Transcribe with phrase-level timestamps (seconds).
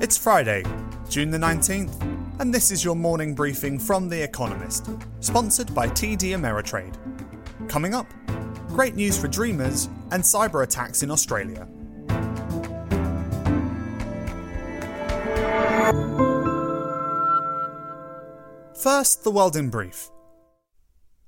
[0.00, 0.64] It's Friday,
[1.10, 4.88] June the 19th, and this is your morning briefing from The Economist,
[5.20, 6.96] sponsored by TD Ameritrade.
[7.68, 8.06] Coming up,
[8.68, 11.68] great news for dreamers and cyber attacks in Australia.
[18.74, 20.08] First, the world in brief.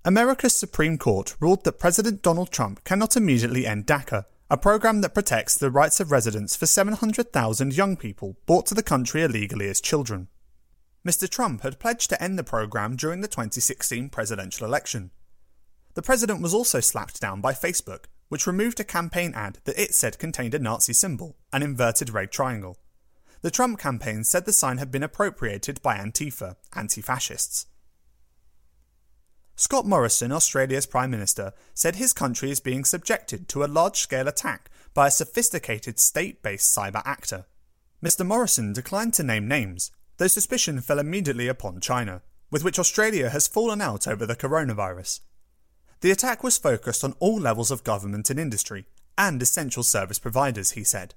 [0.06, 5.14] America's Supreme Court ruled that President Donald Trump cannot immediately end DACA, a program that
[5.14, 9.80] protects the rights of residents for 700,000 young people brought to the country illegally as
[9.80, 10.28] children.
[11.08, 11.26] Mr.
[11.26, 15.10] Trump had pledged to end the program during the 2016 presidential election.
[15.94, 19.94] The president was also slapped down by Facebook, which removed a campaign ad that it
[19.94, 22.76] said contained a Nazi symbol, an inverted red triangle.
[23.40, 27.68] The Trump campaign said the sign had been appropriated by Antifa, anti fascists.
[29.54, 34.28] Scott Morrison, Australia's Prime Minister, said his country is being subjected to a large scale
[34.28, 37.46] attack by a sophisticated state based cyber actor.
[38.02, 38.26] Mr.
[38.26, 43.46] Morrison declined to name names, though suspicion fell immediately upon China, with which Australia has
[43.46, 45.20] fallen out over the coronavirus.
[46.00, 50.72] The attack was focused on all levels of government and industry, and essential service providers,
[50.72, 51.14] he said.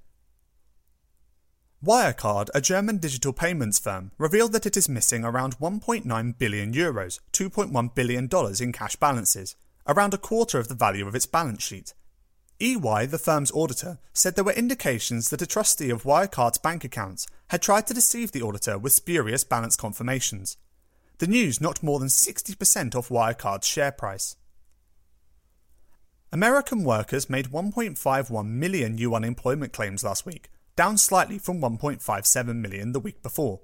[1.83, 7.19] Wirecard, a German digital payments firm, revealed that it is missing around 1.9 billion euros,
[7.33, 9.55] $2.1 billion in cash balances,
[9.87, 11.93] around a quarter of the value of its balance sheet.
[12.59, 17.27] EY, the firm's auditor, said there were indications that a trustee of Wirecard's bank accounts
[17.49, 20.57] had tried to deceive the auditor with spurious balance confirmations.
[21.17, 24.37] The news knocked more than 60% off Wirecard's share price.
[26.31, 32.91] American workers made 1.51 million new unemployment claims last week, down slightly from 1.57 million
[32.91, 33.61] the week before.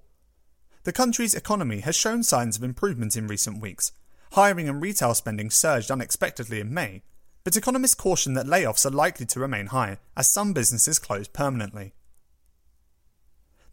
[0.84, 3.92] The country's economy has shown signs of improvement in recent weeks.
[4.34, 7.04] Hiring and retail spending surged unexpectedly in May,
[7.44, 11.94] but economists caution that layoffs are likely to remain high as some businesses close permanently.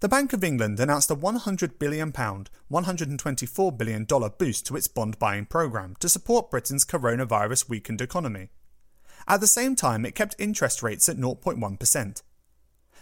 [0.00, 4.04] The Bank of England announced a £100 billion, $124 billion
[4.38, 8.50] boost to its bond buying programme to support Britain's coronavirus weakened economy.
[9.26, 12.22] At the same time, it kept interest rates at 0.1%.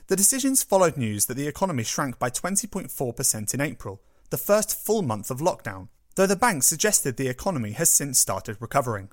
[0.08, 4.00] The decisions followed news that the economy shrank by 20.4% in April,
[4.30, 8.56] the first full month of lockdown, though the bank suggested the economy has since started
[8.60, 9.10] recovering.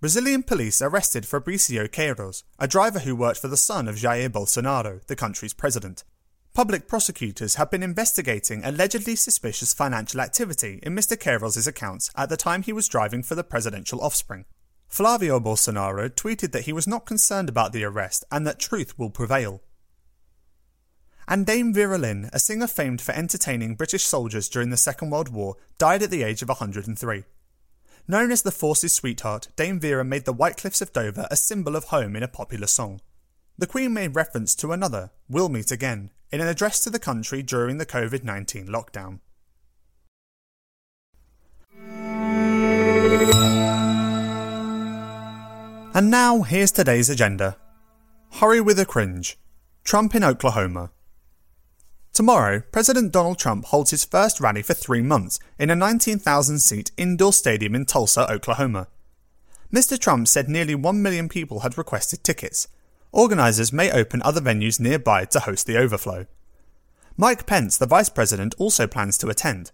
[0.00, 5.04] Brazilian police arrested Fabricio Queiroz, a driver who worked for the son of Jair Bolsonaro,
[5.06, 6.04] the country's president.
[6.54, 11.16] Public prosecutors have been investigating allegedly suspicious financial activity in Mr.
[11.16, 14.44] Queiroz's accounts at the time he was driving for the presidential offspring.
[14.94, 19.10] Flavio Bolsonaro tweeted that he was not concerned about the arrest and that truth will
[19.10, 19.60] prevail.
[21.26, 25.30] And Dame Vera Lynn, a singer famed for entertaining British soldiers during the Second World
[25.30, 27.24] War, died at the age of 103.
[28.06, 31.74] Known as the Force's sweetheart, Dame Vera made the White Cliffs of Dover a symbol
[31.74, 33.00] of home in a popular song.
[33.58, 37.42] The Queen made reference to another, We'll Meet Again, in an address to the country
[37.42, 39.18] during the COVID 19 lockdown.
[45.96, 47.56] And now, here's today's agenda.
[48.32, 49.38] Hurry with a cringe.
[49.84, 50.90] Trump in Oklahoma.
[52.12, 56.90] Tomorrow, President Donald Trump holds his first rally for three months in a 19,000 seat
[56.96, 58.88] indoor stadium in Tulsa, Oklahoma.
[59.72, 59.96] Mr.
[59.96, 62.66] Trump said nearly 1 million people had requested tickets.
[63.12, 66.26] Organisers may open other venues nearby to host the overflow.
[67.16, 69.70] Mike Pence, the vice president, also plans to attend.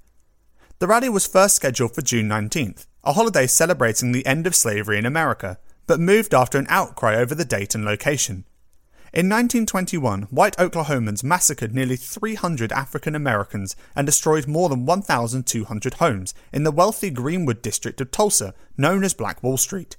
[0.81, 4.99] The rally was first scheduled for June 19th, a holiday celebrating the end of slavery
[4.99, 5.59] in America
[5.91, 8.45] but moved after an outcry over the date and location.
[9.13, 16.33] In 1921, white Oklahomans massacred nearly 300 African Americans and destroyed more than 1,200 homes
[16.53, 19.97] in the wealthy Greenwood district of Tulsa, known as Black Wall Street.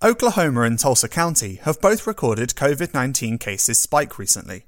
[0.00, 4.66] Oklahoma and Tulsa County have both recorded COVID 19 cases spike recently.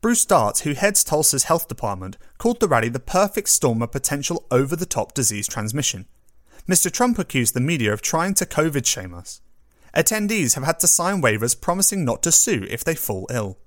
[0.00, 4.46] Bruce Dart, who heads Tulsa's health department, called the rally the perfect storm of potential
[4.52, 6.06] over the top disease transmission.
[6.68, 6.88] Mr.
[6.88, 9.40] Trump accused the media of trying to COVID shame us.
[9.98, 13.58] Attendees have had to sign waivers promising not to sue if they fall ill.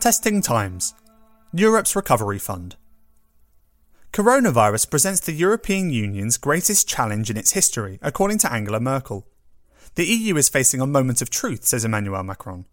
[0.00, 0.94] Testing times
[1.52, 2.76] Europe's Recovery Fund.
[4.14, 9.26] Coronavirus presents the European Union's greatest challenge in its history, according to Angela Merkel.
[9.96, 12.64] The EU is facing a moment of truth, says Emmanuel Macron.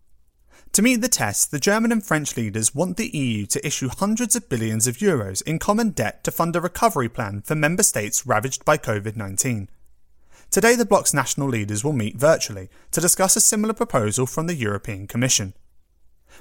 [0.76, 4.36] To meet the test, the German and French leaders want the EU to issue hundreds
[4.36, 8.28] of billions of euros in common debt to fund a recovery plan for member states
[8.28, 9.70] ravaged by COVID 19.
[10.52, 14.54] Today, the bloc's national leaders will meet virtually to discuss a similar proposal from the
[14.54, 15.54] European Commission.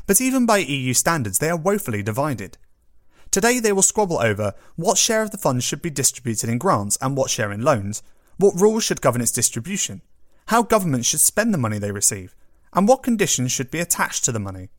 [0.04, 2.58] But even by EU standards, they are woefully divided.
[3.30, 6.98] Today, they will squabble over what share of the funds should be distributed in grants
[7.00, 8.02] and what share in loans,
[8.38, 10.02] what rules should govern its distribution,
[10.46, 12.34] how governments should spend the money they receive,
[12.74, 14.70] and what conditions should be attached to the money.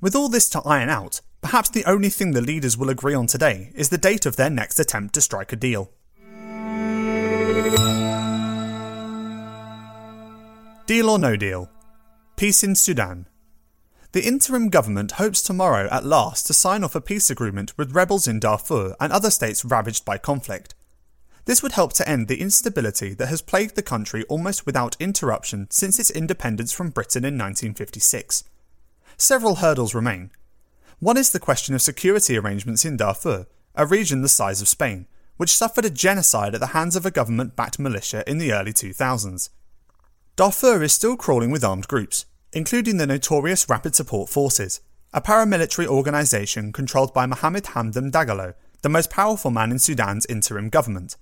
[0.00, 3.26] With all this to iron out, perhaps the only thing the leaders will agree on
[3.26, 5.90] today is the date of their next attempt to strike a deal.
[10.86, 11.70] Deal or no deal?
[12.36, 13.26] Peace in Sudan.
[14.12, 18.26] The interim government hopes tomorrow at last to sign off a peace agreement with rebels
[18.26, 20.74] in Darfur and other states ravaged by conflict.
[21.44, 25.66] This would help to end the instability that has plagued the country almost without interruption
[25.70, 28.44] since its independence from Britain in 1956.
[29.16, 30.30] Several hurdles remain.
[30.98, 35.06] One is the question of security arrangements in Darfur, a region the size of Spain,
[35.38, 38.72] which suffered a genocide at the hands of a government backed militia in the early
[38.72, 39.48] 2000s.
[40.36, 44.80] Darfur is still crawling with armed groups, including the notorious Rapid Support Forces,
[45.12, 50.68] a paramilitary organisation controlled by Mohamed Hamdan Dagalo, the most powerful man in Sudan's interim
[50.68, 51.16] government.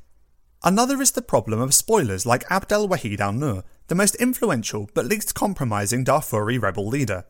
[0.64, 5.06] Another is the problem of spoilers like Abdel Wahid al Nur, the most influential but
[5.06, 7.24] least compromising Darfuri rebel leader.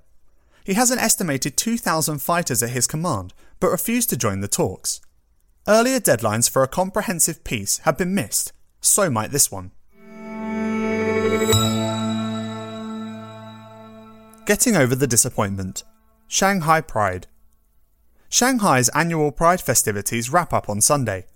[0.65, 5.01] He has an estimated 2,000 fighters at his command, but refused to join the talks.
[5.67, 9.73] Earlier deadlines for a comprehensive peace have been missed, so might this one.
[14.47, 15.85] Getting over the disappointment.
[16.27, 17.27] Shanghai Pride.
[18.31, 21.27] Shanghai's annual Pride festivities wrap up on Sunday.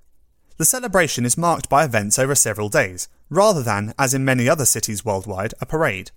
[0.58, 4.66] The celebration is marked by events over several days, rather than, as in many other
[4.66, 6.10] cities worldwide, a parade.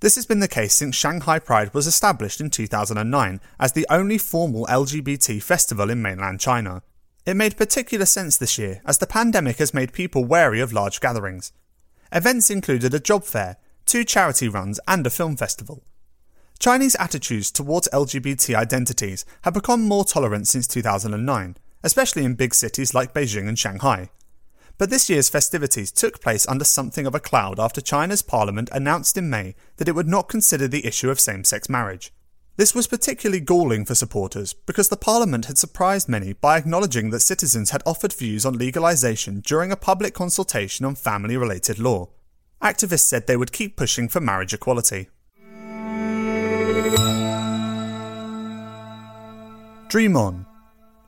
[0.00, 4.18] This has been the case since Shanghai Pride was established in 2009 as the only
[4.18, 6.82] formal LGBT festival in mainland China.
[7.24, 11.00] It made particular sense this year as the pandemic has made people wary of large
[11.00, 11.52] gatherings.
[12.12, 15.82] Events included a job fair, two charity runs, and a film festival.
[16.58, 22.94] Chinese attitudes towards LGBT identities have become more tolerant since 2009, especially in big cities
[22.94, 24.10] like Beijing and Shanghai.
[24.78, 29.16] But this year's festivities took place under something of a cloud after China's parliament announced
[29.16, 32.12] in May that it would not consider the issue of same sex marriage.
[32.56, 37.20] This was particularly galling for supporters because the parliament had surprised many by acknowledging that
[37.20, 42.08] citizens had offered views on legalisation during a public consultation on family related law.
[42.62, 45.08] Activists said they would keep pushing for marriage equality.
[49.88, 50.45] Dream On.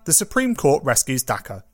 [0.09, 1.65] The Supreme Court rescues DACA.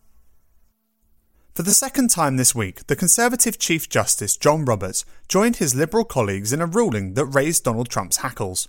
[1.55, 6.05] For the second time this week, the Conservative Chief Justice John Roberts joined his Liberal
[6.05, 8.67] colleagues in a ruling that raised Donald Trump's hackles.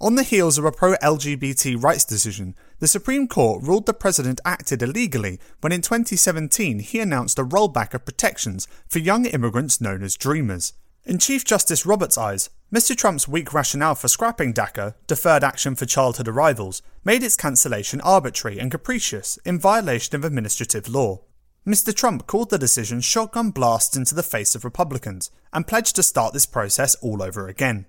[0.00, 4.40] On the heels of a pro LGBT rights decision, the Supreme Court ruled the president
[4.44, 10.02] acted illegally when in 2017 he announced a rollback of protections for young immigrants known
[10.02, 10.72] as Dreamers.
[11.04, 12.94] In Chief Justice Roberts' eyes, Mr.
[12.94, 18.58] Trump's weak rationale for scrapping DACA, deferred action for childhood arrivals, made its cancellation arbitrary
[18.58, 21.18] and capricious in violation of administrative law.
[21.66, 21.94] Mr.
[21.94, 26.34] Trump called the decision shotgun blasts into the face of Republicans and pledged to start
[26.34, 27.86] this process all over again.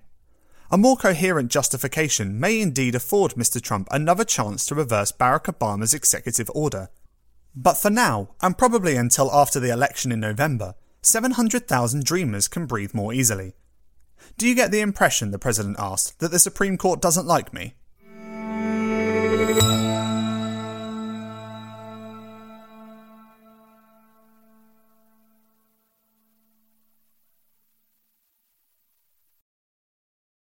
[0.70, 3.60] A more coherent justification may indeed afford Mr.
[3.60, 6.88] Trump another chance to reverse Barack Obama's executive order.
[7.54, 12.94] But for now, and probably until after the election in November, 700,000 dreamers can breathe
[12.94, 13.52] more easily.
[14.38, 17.74] Do you get the impression, the President asked, that the Supreme Court doesn't like me?